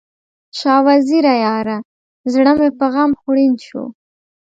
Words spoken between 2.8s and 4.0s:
غم خوړین شو